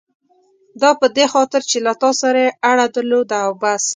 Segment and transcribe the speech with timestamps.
[0.81, 3.83] دا په دې خاطر چې له تا سره یې اړه درلوده او بس.